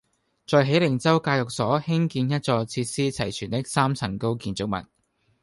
[0.47, 4.87] 在喜靈州戒毒所興建一座設施齊全的三層高建築物